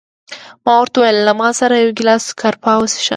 [0.63, 3.09] ما ورته وویل: له ما سره یو ګیلاس ګراپا وڅښه.